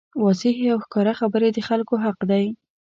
واضحې 0.23 0.65
او 0.73 0.79
ښکاره 0.85 1.13
خبرې 1.19 1.49
د 1.53 1.59
خلکو 1.67 1.95
حق 2.03 2.19
دی. 2.31 2.45